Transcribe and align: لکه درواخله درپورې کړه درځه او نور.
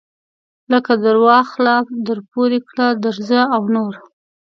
لکه 0.71 0.93
درواخله 1.05 1.75
درپورې 2.07 2.59
کړه 2.69 2.87
درځه 3.03 3.41
او 3.55 3.63
نور. 3.75 3.93